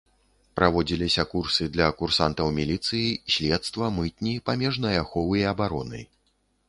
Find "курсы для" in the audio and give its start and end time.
1.33-1.89